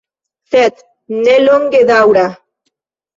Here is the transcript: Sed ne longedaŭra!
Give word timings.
Sed 0.53 0.79
ne 1.17 1.35
longedaŭra! 1.43 2.25